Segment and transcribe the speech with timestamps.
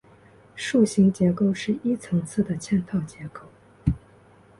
[0.55, 3.41] 树形结构是一层次的嵌套结构。